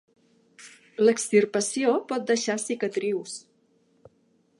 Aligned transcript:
L'extirpació 1.07 1.93
pot 2.13 2.25
deixar 2.31 2.55
cicatrius. 2.65 3.37